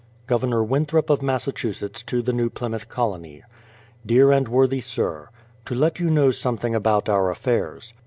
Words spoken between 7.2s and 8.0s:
affairs.